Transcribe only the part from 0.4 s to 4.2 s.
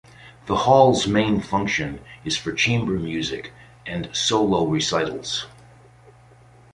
The Hall's main function is for chamber music and